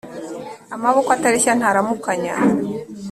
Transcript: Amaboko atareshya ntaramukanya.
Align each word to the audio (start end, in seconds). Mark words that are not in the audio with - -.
Amaboko 0.75 1.09
atareshya 1.11 1.51
ntaramukanya. 1.59 2.33